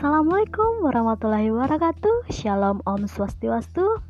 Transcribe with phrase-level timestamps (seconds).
[0.00, 2.32] Assalamualaikum warahmatullahi wabarakatuh.
[2.32, 4.00] Shalom Om Swastiwastu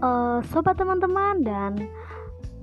[0.00, 1.84] uh, Sobat teman-teman dan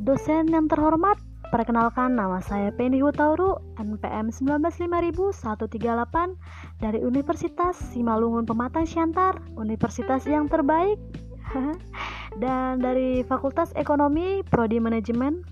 [0.02, 1.22] dosen yang terhormat
[1.54, 10.98] Perkenalkan nama saya Penny Hutauru NPM 19500138 Dari Universitas Simalungun Pematang Siantar Universitas yang terbaik.
[12.42, 15.46] Dan dari Fakultas Ekonomi Prodi Manajemen.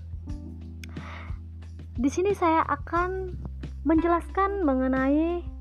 [1.94, 3.38] Di sini saya akan
[3.86, 5.54] menjelaskan mengenai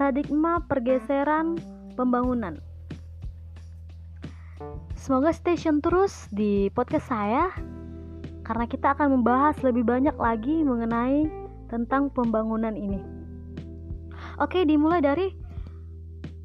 [0.00, 1.60] paradigma pergeseran
[1.92, 2.56] pembangunan.
[4.96, 7.52] Semoga station terus di podcast saya
[8.48, 11.28] karena kita akan membahas lebih banyak lagi mengenai
[11.68, 12.96] tentang pembangunan ini.
[14.40, 15.36] Oke, dimulai dari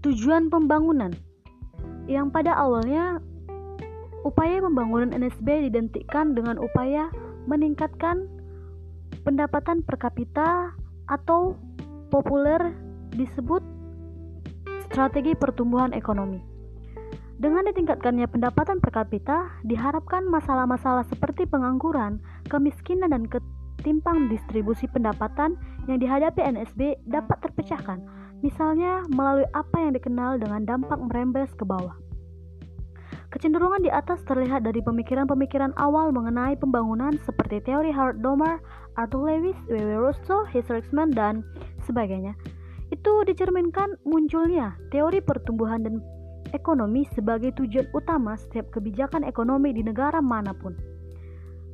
[0.03, 1.15] tujuan pembangunan.
[2.11, 3.23] Yang pada awalnya
[4.27, 7.07] upaya pembangunan NSB didentikan dengan upaya
[7.47, 8.27] meningkatkan
[9.23, 10.75] pendapatan per kapita
[11.07, 11.55] atau
[12.11, 12.84] populer
[13.15, 13.63] disebut
[14.85, 16.39] strategi pertumbuhan ekonomi.
[17.35, 25.59] Dengan ditingkatkannya pendapatan per kapita, diharapkan masalah-masalah seperti pengangguran, kemiskinan, dan ketimpang distribusi pendapatan
[25.91, 27.99] yang dihadapi NSB dapat terpecahkan,
[28.39, 31.99] misalnya melalui apa yang dikenal dengan dampak merembes ke bawah.
[33.35, 38.63] Kecenderungan di atas terlihat dari pemikiran-pemikiran awal mengenai pembangunan seperti teori Howard Domer,
[38.95, 40.07] Arthur Lewis, W.W.
[40.07, 41.43] Rousseau, Historisman, dan
[41.83, 42.31] sebagainya
[42.93, 45.95] itu dicerminkan munculnya teori pertumbuhan dan
[46.53, 50.77] ekonomi sebagai tujuan utama setiap kebijakan ekonomi di negara mana pun.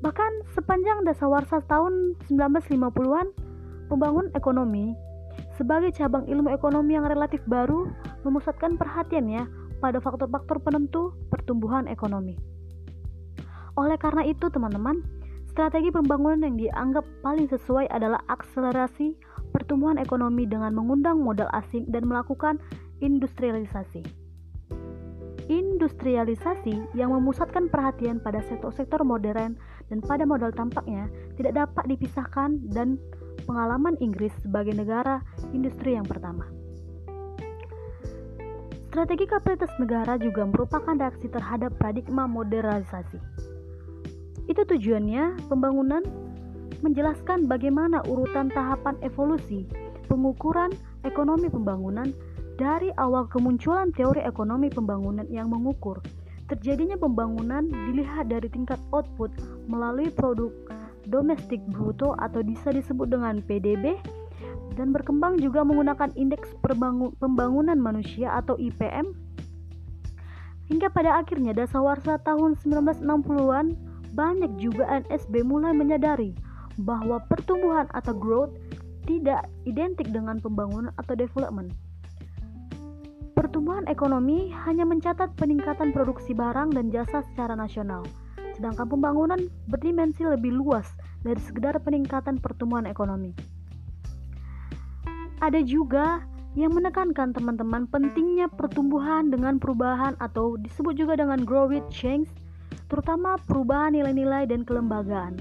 [0.02, 3.28] Bahkan sepanjang dasawarsa tahun 1950-an,
[3.92, 4.98] pembangun ekonomi
[5.60, 7.86] sebagai cabang ilmu ekonomi yang relatif baru
[8.26, 9.46] memusatkan perhatiannya
[9.78, 12.38] pada faktor-faktor penentu pertumbuhan ekonomi.
[13.78, 15.06] Oleh karena itu, teman-teman,
[15.50, 19.16] strategi pembangunan yang dianggap paling sesuai adalah akselerasi
[19.52, 22.58] pertumbuhan ekonomi dengan mengundang modal asing dan melakukan
[23.04, 24.04] industrialisasi.
[25.52, 29.60] Industrialisasi yang memusatkan perhatian pada sektor-sektor modern
[29.92, 32.96] dan pada modal tampaknya tidak dapat dipisahkan dan
[33.44, 35.20] pengalaman Inggris sebagai negara
[35.52, 36.48] industri yang pertama.
[38.92, 43.20] Strategi kapasitas negara juga merupakan reaksi terhadap paradigma modernisasi.
[44.52, 46.04] Itu tujuannya pembangunan
[46.82, 49.66] menjelaskan bagaimana urutan tahapan evolusi
[50.10, 50.74] pengukuran
[51.08, 52.10] ekonomi pembangunan
[52.60, 56.02] dari awal kemunculan teori ekonomi pembangunan yang mengukur
[56.52, 59.32] terjadinya pembangunan dilihat dari tingkat output
[59.72, 60.52] melalui produk
[61.08, 63.96] domestik bruto atau bisa disebut dengan PDB
[64.76, 66.52] dan berkembang juga menggunakan indeks
[67.20, 69.16] pembangunan manusia atau IPM
[70.72, 73.76] hingga pada akhirnya dasawarsa tahun 1960-an
[74.12, 76.36] banyak juga NSB mulai menyadari
[76.82, 78.54] bahwa pertumbuhan atau growth
[79.06, 81.74] tidak identik dengan pembangunan atau development.
[83.32, 88.06] Pertumbuhan ekonomi hanya mencatat peningkatan produksi barang dan jasa secara nasional,
[88.54, 89.40] sedangkan pembangunan
[89.72, 90.92] berdimensi lebih luas
[91.26, 93.34] dari sekedar peningkatan pertumbuhan ekonomi.
[95.42, 96.22] Ada juga
[96.54, 102.28] yang menekankan teman-teman pentingnya pertumbuhan dengan perubahan atau disebut juga dengan grow with change,
[102.92, 105.40] terutama perubahan nilai-nilai dan kelembagaan.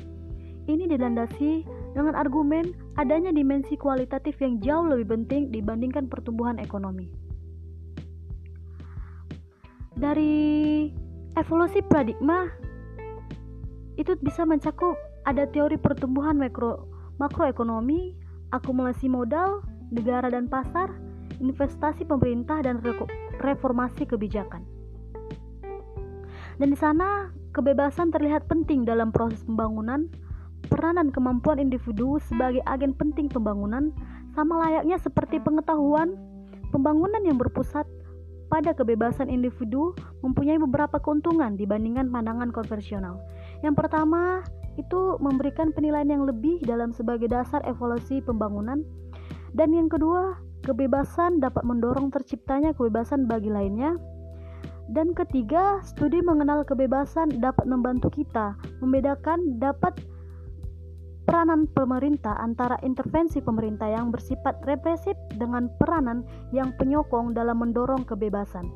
[0.69, 7.09] Ini dilandasi dengan argumen adanya dimensi kualitatif yang jauh lebih penting dibandingkan pertumbuhan ekonomi.
[10.01, 10.89] Dari
[11.37, 12.49] evolusi paradigma
[14.01, 14.97] itu bisa mencakup
[15.29, 16.89] ada teori pertumbuhan makro
[17.21, 18.17] makroekonomi,
[18.57, 19.61] akumulasi modal,
[19.93, 20.89] negara dan pasar,
[21.37, 22.81] investasi pemerintah dan
[23.45, 24.65] reformasi kebijakan.
[26.57, 30.09] Dan di sana kebebasan terlihat penting dalam proses pembangunan
[30.71, 33.91] Peran dan kemampuan individu sebagai agen penting pembangunan
[34.39, 36.15] sama layaknya seperti pengetahuan,
[36.71, 37.85] pembangunan yang berpusat
[38.51, 43.19] pada kebebasan individu mempunyai beberapa keuntungan dibandingkan pandangan konvensional.
[43.63, 44.43] Yang pertama,
[44.79, 48.83] itu memberikan penilaian yang lebih dalam sebagai dasar evolusi pembangunan.
[49.55, 53.99] Dan yang kedua, kebebasan dapat mendorong terciptanya kebebasan bagi lainnya.
[54.91, 59.95] Dan ketiga, studi mengenal kebebasan dapat membantu kita membedakan dapat
[61.31, 68.67] peranan pemerintah antara intervensi pemerintah yang bersifat represif dengan peranan yang penyokong dalam mendorong kebebasan.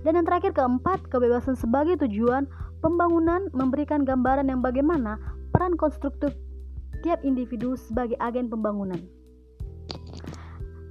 [0.00, 2.48] Dan yang terakhir keempat, kebebasan sebagai tujuan
[2.80, 5.20] pembangunan memberikan gambaran yang bagaimana
[5.52, 6.32] peran konstruktif
[7.04, 8.96] tiap individu sebagai agen pembangunan.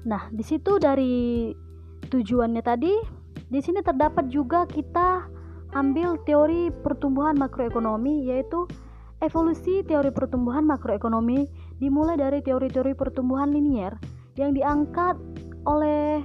[0.06, 1.50] Nah, di situ dari
[2.14, 2.94] tujuannya tadi,
[3.50, 5.26] di sini terdapat juga kita
[5.74, 8.70] ambil teori pertumbuhan makroekonomi yaitu
[9.20, 11.44] Evolusi teori pertumbuhan makroekonomi
[11.84, 13.92] dimulai dari teori-teori pertumbuhan linier
[14.40, 15.20] yang diangkat
[15.68, 16.24] oleh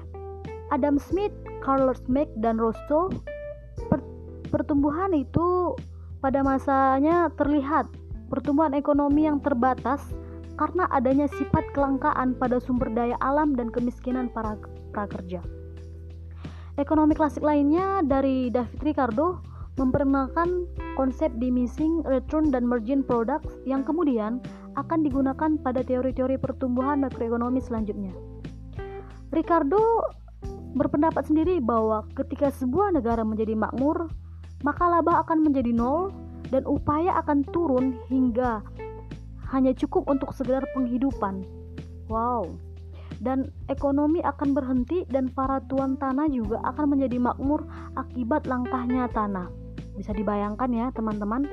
[0.71, 3.11] Adam Smith, Carlos Mack, dan Rosso,
[3.91, 3.99] per
[4.55, 5.75] pertumbuhan itu
[6.23, 7.91] pada masanya terlihat
[8.31, 10.15] pertumbuhan ekonomi yang terbatas
[10.55, 14.55] karena adanya sifat kelangkaan pada sumber daya alam dan kemiskinan para
[14.95, 15.43] prakerja.
[16.79, 19.43] Ekonomi klasik lainnya dari David Ricardo
[19.75, 24.39] memperkenalkan konsep diminishing return dan margin products yang kemudian
[24.79, 28.15] akan digunakan pada teori-teori pertumbuhan makroekonomi selanjutnya.
[29.35, 30.03] Ricardo
[30.75, 34.11] berpendapat sendiri bahwa ketika sebuah negara menjadi makmur,
[34.67, 36.11] maka laba akan menjadi nol
[36.51, 38.63] dan upaya akan turun hingga
[39.55, 41.47] hanya cukup untuk sekedar penghidupan.
[42.11, 42.59] Wow.
[43.23, 47.63] Dan ekonomi akan berhenti dan para tuan tanah juga akan menjadi makmur
[47.95, 49.64] akibat langkahnya tanah.
[49.95, 51.47] Bisa dibayangkan ya, teman-teman.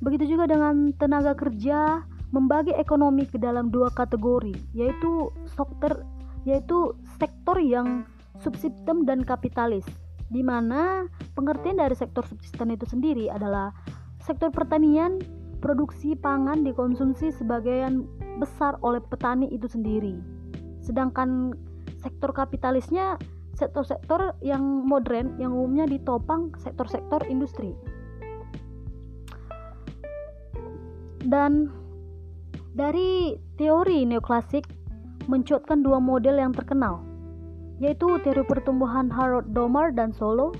[0.00, 6.06] Begitu juga dengan tenaga kerja membagi ekonomi ke dalam dua kategori, yaitu sektor
[6.48, 8.08] yaitu sektor yang
[8.40, 9.84] subsistem dan kapitalis
[10.30, 13.74] di mana pengertian dari sektor subsisten itu sendiri adalah
[14.22, 15.18] sektor pertanian,
[15.58, 18.06] produksi pangan dikonsumsi sebagian
[18.38, 20.16] besar oleh petani itu sendiri.
[20.80, 21.52] Sedangkan
[21.98, 23.18] sektor kapitalisnya
[23.60, 27.76] sektor-sektor yang modern yang umumnya ditopang sektor-sektor industri.
[31.20, 31.68] Dan
[32.72, 34.64] dari teori neoklasik
[35.28, 37.04] mencuatkan dua model yang terkenal,
[37.76, 40.56] yaitu teori pertumbuhan Harold Domar dan Solo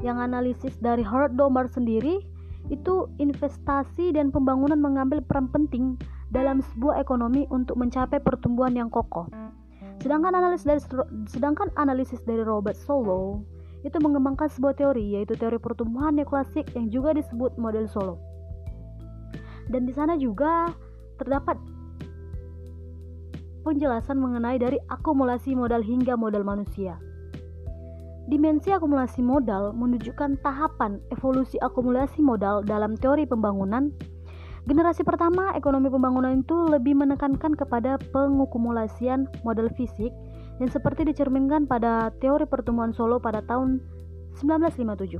[0.00, 2.24] yang analisis dari Harold Domar sendiri
[2.72, 6.00] itu investasi dan pembangunan mengambil peran penting
[6.32, 9.28] dalam sebuah ekonomi untuk mencapai pertumbuhan yang kokoh.
[10.00, 10.80] Sedangkan analisis dari
[11.28, 13.44] sedangkan analisis dari Robert Solo
[13.84, 18.16] itu mengembangkan sebuah teori yaitu teori pertumbuhan neoklasik yang juga disebut model Solo.
[19.68, 20.72] Dan di sana juga
[21.20, 21.56] terdapat
[23.62, 26.96] penjelasan mengenai dari akumulasi modal hingga modal manusia.
[28.30, 33.90] Dimensi akumulasi modal menunjukkan tahapan evolusi akumulasi modal dalam teori pembangunan.
[34.70, 40.14] Generasi pertama ekonomi pembangunan itu lebih menekankan kepada pengakumulasian modal fisik
[40.62, 43.82] yang seperti dicerminkan pada teori pertumbuhan Solo pada tahun
[44.38, 45.18] 1957.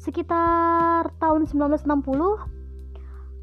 [0.00, 2.56] Sekitar tahun 1960,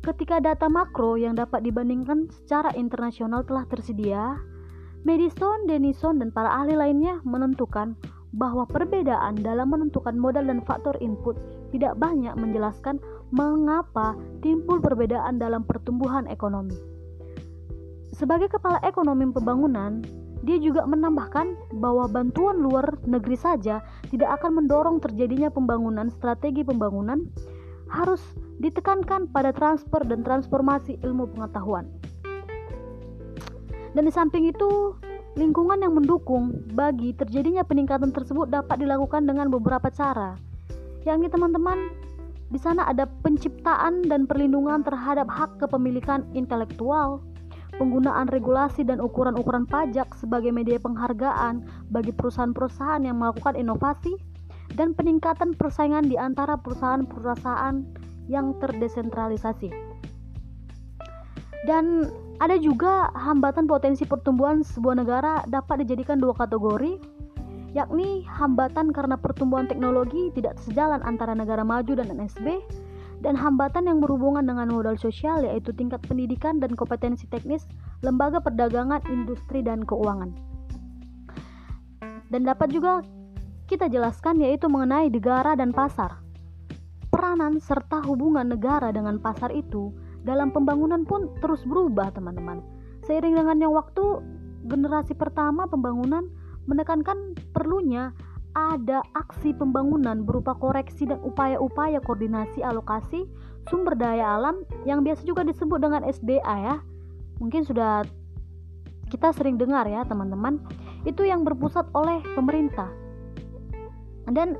[0.03, 4.35] Ketika data makro yang dapat dibandingkan secara internasional telah tersedia,
[5.07, 7.95] Madison, Denison, dan para ahli lainnya menentukan
[8.35, 11.39] bahwa perbedaan dalam menentukan modal dan faktor input
[11.71, 12.99] tidak banyak menjelaskan
[13.33, 14.13] mengapa
[14.45, 16.77] timbul perbedaan dalam pertumbuhan ekonomi.
[18.13, 20.06] Sebagai kepala ekonomi pembangunan,
[20.45, 23.81] dia juga menambahkan bahwa bantuan luar negeri saja
[24.13, 27.25] tidak akan mendorong terjadinya pembangunan strategi pembangunan
[27.89, 28.21] harus
[28.62, 31.89] ditekankan pada transfer dan transformasi ilmu pengetahuan.
[33.97, 34.94] Dan di samping itu,
[35.33, 40.38] lingkungan yang mendukung bagi terjadinya peningkatan tersebut dapat dilakukan dengan beberapa cara.
[41.06, 41.77] Yang ini teman-teman,
[42.51, 47.23] di sana ada penciptaan dan perlindungan terhadap hak kepemilikan intelektual,
[47.77, 54.13] penggunaan regulasi dan ukuran-ukuran pajak sebagai media penghargaan bagi perusahaan-perusahaan yang melakukan inovasi,
[54.73, 57.85] dan peningkatan persaingan di antara perusahaan-perusahaan
[58.29, 59.69] yang terdesentralisasi.
[61.63, 62.12] Dan
[62.43, 67.00] ada juga hambatan potensi pertumbuhan sebuah negara dapat dijadikan dua kategori,
[67.74, 72.62] yakni hambatan karena pertumbuhan teknologi tidak sejalan antara negara maju dan NSB,
[73.25, 77.65] dan hambatan yang berhubungan dengan modal sosial yaitu tingkat pendidikan dan kompetensi teknis
[78.06, 80.36] lembaga perdagangan, industri, dan keuangan.
[82.27, 83.01] Dan dapat juga
[83.65, 86.20] kita jelaskan yaitu mengenai negara dan pasar
[87.13, 89.94] peranan serta hubungan negara dengan pasar itu
[90.25, 92.60] dalam pembangunan pun terus berubah, teman-teman.
[93.06, 94.20] Seiring dengannya waktu,
[94.65, 96.25] generasi pertama pembangunan
[96.65, 98.15] menekankan perlunya
[98.53, 103.25] ada aksi pembangunan berupa koreksi dan upaya-upaya koordinasi alokasi
[103.65, 106.75] sumber daya alam yang biasa juga disebut dengan SDA ya.
[107.41, 108.05] Mungkin sudah
[109.10, 110.62] kita sering dengar ya, teman-teman.
[111.03, 112.88] Itu yang berpusat oleh pemerintah.
[114.29, 114.55] Dan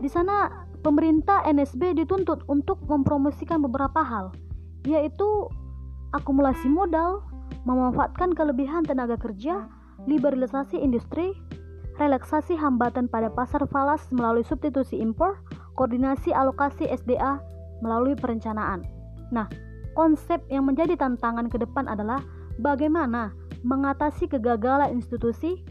[0.00, 4.32] di sana pemerintah NSB dituntut untuk mempromosikan beberapa hal,
[4.88, 5.48] yaitu
[6.16, 7.24] akumulasi modal,
[7.68, 9.68] memanfaatkan kelebihan tenaga kerja,
[10.04, 11.32] liberalisasi industri,
[11.96, 15.38] relaksasi hambatan pada pasar falas melalui substitusi impor,
[15.78, 17.38] koordinasi alokasi SDA
[17.82, 18.82] melalui perencanaan.
[19.30, 19.46] Nah,
[19.94, 22.22] konsep yang menjadi tantangan ke depan adalah
[22.58, 23.34] bagaimana
[23.64, 25.64] mengatasi kegagalan institusi.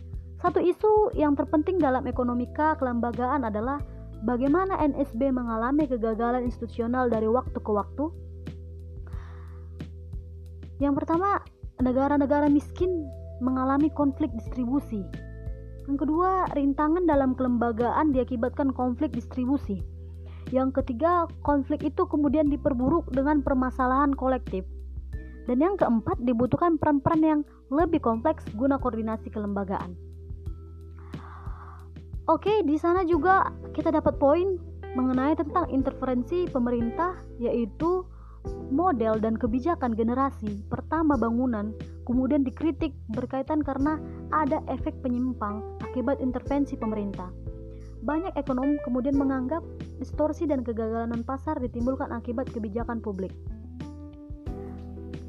[0.43, 3.79] Satu isu yang terpenting dalam ekonomika kelembagaan adalah
[4.27, 8.11] bagaimana NSB mengalami kegagalan institusional dari waktu ke waktu?
[10.83, 11.39] Yang pertama,
[11.79, 13.07] negara-negara miskin
[13.43, 15.03] mengalami konflik distribusi.
[15.83, 19.83] Yang kedua, rintangan dalam kelembagaan diakibatkan konflik distribusi.
[20.55, 24.63] Yang ketiga, konflik itu kemudian diperburuk dengan permasalahan kolektif.
[25.43, 29.91] Dan yang keempat, dibutuhkan peran-peran yang lebih kompleks guna koordinasi kelembagaan.
[32.31, 34.55] Oke, di sana juga kita dapat poin
[34.95, 38.07] mengenai tentang interferensi pemerintah yaitu
[38.71, 43.99] model dan kebijakan generasi pertama bangunan kemudian dikritik berkaitan karena
[44.31, 47.31] ada efek penyimpang akibat intervensi pemerintah.
[48.03, 49.63] Banyak ekonom kemudian menganggap
[49.97, 53.31] distorsi dan kegagalan pasar ditimbulkan akibat kebijakan publik.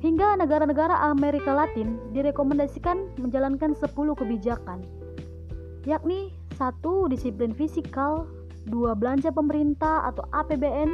[0.02, 3.88] Hingga negara-negara Amerika Latin direkomendasikan menjalankan 10
[4.20, 4.84] kebijakan,
[5.88, 8.26] yakni satu, disiplin fisikal.
[8.64, 10.88] Dua, belanja pemerintah atau APBN.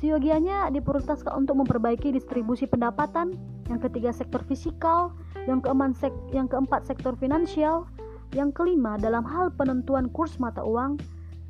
[0.00, 3.36] Siogianya diprioritaskan untuk memperbaiki distribusi pendapatan.
[3.70, 5.12] Yang ketiga, sektor fisikal.
[5.46, 7.86] Yang keempat, sek yang keempat sektor finansial.
[8.32, 10.96] Yang kelima, dalam hal penentuan kurs mata uang,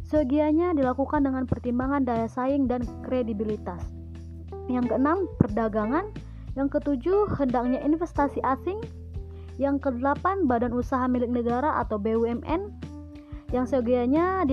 [0.03, 3.81] segianya dilakukan dengan pertimbangan daya saing dan kredibilitas.
[4.67, 6.11] Yang keenam, perdagangan.
[6.53, 8.83] Yang ketujuh, hendaknya investasi asing.
[9.57, 12.73] Yang kedelapan, badan usaha milik negara atau BUMN
[13.53, 14.49] yang seyogianya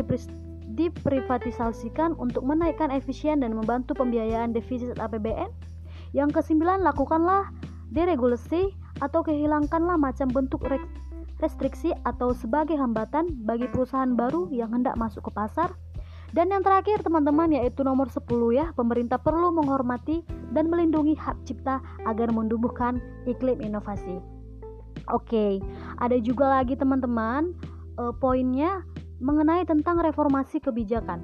[0.76, 5.50] diprivatisasikan untuk menaikkan efisien dan membantu pembiayaan defisit APBN.
[6.12, 7.54] Yang kesembilan, lakukanlah
[7.94, 10.66] deregulasi atau kehilangkanlah macam bentuk
[11.40, 15.72] restriksi atau sebagai hambatan bagi perusahaan baru yang hendak masuk ke pasar.
[16.30, 18.22] Dan yang terakhir teman-teman yaitu nomor 10
[18.54, 20.22] ya, pemerintah perlu menghormati
[20.54, 24.22] dan melindungi hak cipta agar menumbuhkan iklim inovasi.
[25.10, 25.58] Oke,
[25.98, 27.58] ada juga lagi teman-teman
[27.98, 28.86] uh, poinnya
[29.18, 31.18] mengenai tentang reformasi kebijakan,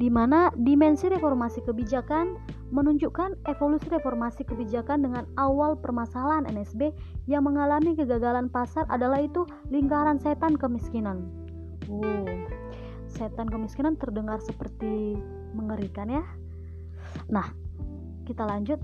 [0.00, 6.92] di mana dimensi reformasi kebijakan menunjukkan evolusi reformasi kebijakan dengan awal permasalahan NSB
[7.24, 11.24] yang mengalami kegagalan pasar adalah itu lingkaran setan kemiskinan.
[11.88, 12.28] Wow,
[13.08, 15.16] setan kemiskinan terdengar seperti
[15.56, 16.24] mengerikan ya.
[17.32, 17.48] Nah,
[18.28, 18.80] kita lanjut.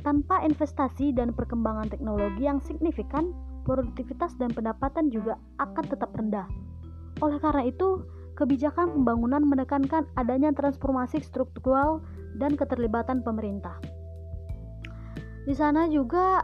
[0.00, 3.34] Tanpa investasi dan perkembangan teknologi yang signifikan,
[3.66, 6.46] produktivitas dan pendapatan juga akan tetap rendah.
[7.18, 8.06] Oleh karena itu,
[8.38, 12.04] kebijakan pembangunan menekankan adanya transformasi struktural
[12.36, 13.76] dan keterlibatan pemerintah.
[15.46, 16.42] Di sana juga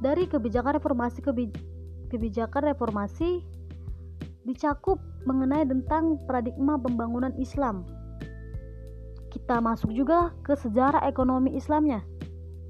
[0.00, 1.20] dari kebijakan reformasi
[2.12, 3.44] kebijakan reformasi
[4.44, 7.88] dicakup mengenai tentang paradigma pembangunan Islam.
[9.32, 12.04] Kita masuk juga ke sejarah ekonomi Islamnya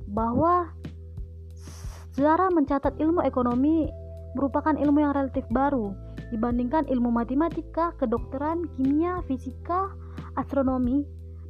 [0.09, 0.71] bahwa
[2.15, 3.91] sejarah mencatat ilmu ekonomi
[4.39, 5.93] merupakan ilmu yang relatif baru
[6.33, 9.93] dibandingkan ilmu matematika, kedokteran, kimia, fisika,
[10.39, 11.05] astronomi.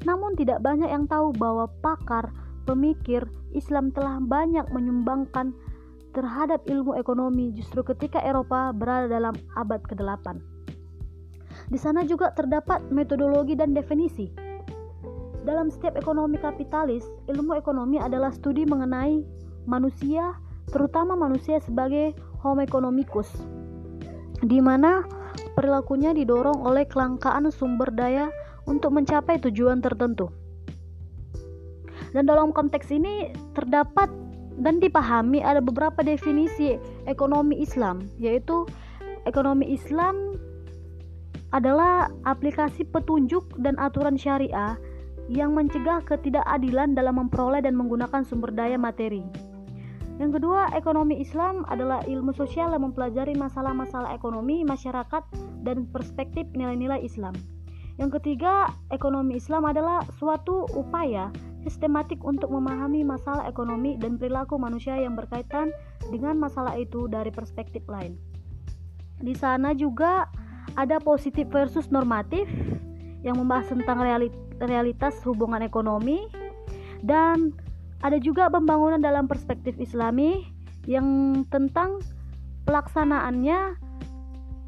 [0.05, 2.33] Namun tidak banyak yang tahu bahwa pakar,
[2.69, 3.25] pemikir
[3.57, 5.53] Islam telah banyak menyumbangkan
[6.15, 10.39] terhadap ilmu ekonomi justru ketika Eropa berada dalam abad ke-8.
[11.73, 14.31] Di sana juga terdapat metodologi dan definisi.
[15.45, 19.21] Dalam setiap ekonomi kapitalis, ilmu ekonomi adalah studi mengenai
[19.69, 20.33] manusia,
[20.73, 23.29] terutama manusia sebagai homo economicus
[24.45, 25.05] di mana
[25.57, 28.29] perilakunya didorong oleh kelangkaan sumber daya
[28.65, 30.33] untuk mencapai tujuan tertentu.
[32.15, 34.07] Dan dalam konteks ini terdapat
[34.55, 36.79] dan dipahami ada beberapa definisi
[37.11, 38.67] ekonomi Islam, yaitu
[39.27, 40.39] ekonomi Islam
[41.51, 44.79] adalah aplikasi petunjuk dan aturan syariah
[45.31, 49.25] yang mencegah ketidakadilan dalam memperoleh dan menggunakan sumber daya materi.
[50.15, 55.23] Yang kedua, ekonomi Islam adalah ilmu sosial yang mempelajari masalah-masalah ekonomi masyarakat
[55.67, 57.35] dan perspektif nilai-nilai Islam.
[57.95, 61.31] Yang ketiga, ekonomi Islam adalah suatu upaya
[61.63, 65.73] sistematik untuk memahami masalah ekonomi dan perilaku manusia yang berkaitan
[66.13, 68.19] dengan masalah itu dari perspektif lain.
[69.23, 70.29] Di sana juga
[70.75, 72.51] ada positif versus normatif
[73.25, 74.03] yang membahas tentang
[74.61, 76.29] realitas hubungan ekonomi
[77.01, 77.55] dan
[78.05, 80.45] ada juga pembangunan dalam perspektif Islami
[80.85, 82.05] yang tentang
[82.69, 83.81] pelaksanaannya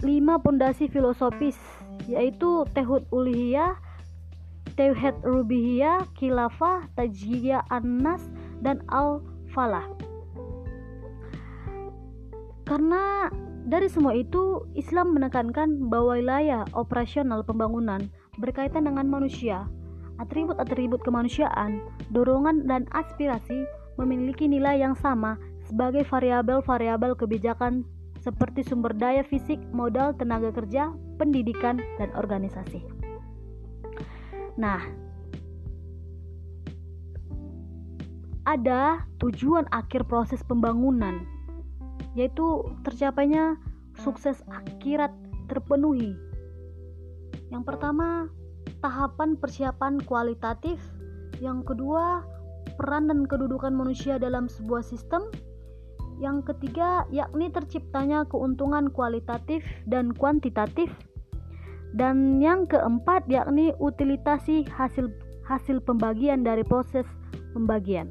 [0.04, 1.56] lima pondasi filosofis
[2.04, 3.80] yaitu Tehud Ulihiyah,
[4.76, 8.28] Tauhid Rubihiyah, Khilafah, Tajiyah An-Nas,
[8.60, 9.88] dan Al-Falah.
[12.68, 13.32] Karena
[13.66, 18.04] dari semua itu, Islam menekankan bahwa wilayah operasional pembangunan
[18.36, 19.64] berkaitan dengan manusia
[20.18, 21.80] atribut-atribut kemanusiaan,
[22.12, 23.68] dorongan dan aspirasi
[24.00, 27.84] memiliki nilai yang sama sebagai variabel-variabel kebijakan
[28.26, 32.82] seperti sumber daya fisik, modal, tenaga kerja, pendidikan, dan organisasi.
[34.58, 34.82] Nah,
[38.50, 41.22] ada tujuan akhir proses pembangunan
[42.18, 43.60] yaitu tercapainya
[44.02, 45.12] sukses akhirat
[45.46, 46.16] terpenuhi.
[47.52, 48.26] Yang pertama,
[48.80, 50.80] tahapan persiapan kualitatif.
[51.38, 52.24] Yang kedua,
[52.80, 55.28] peran dan kedudukan manusia dalam sebuah sistem.
[56.16, 60.88] Yang ketiga, yakni terciptanya keuntungan kualitatif dan kuantitatif.
[61.92, 65.12] Dan yang keempat, yakni utilitasi hasil
[65.46, 67.06] hasil pembagian dari proses
[67.54, 68.10] pembagian.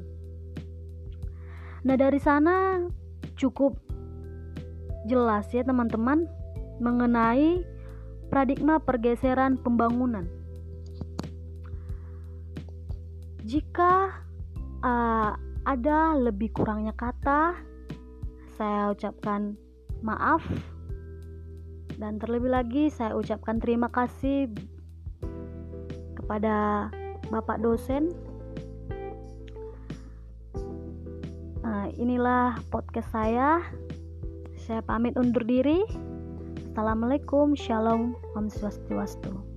[1.86, 2.82] Nah, dari sana
[3.36, 3.78] cukup
[5.06, 6.26] jelas ya teman-teman
[6.82, 7.62] mengenai
[8.32, 10.26] paradigma pergeseran pembangunan.
[13.46, 14.10] Jika
[14.82, 15.32] uh,
[15.62, 17.54] ada lebih kurangnya kata,
[18.56, 19.54] saya ucapkan
[20.00, 20.40] maaf
[22.00, 24.52] dan terlebih lagi saya ucapkan terima kasih
[26.16, 26.88] kepada
[27.30, 28.12] Bapak dosen
[31.96, 33.64] inilah podcast saya.
[34.68, 35.84] Saya pamit undur diri.
[36.72, 39.55] Assalamualaikum, shalom, om swastiastu.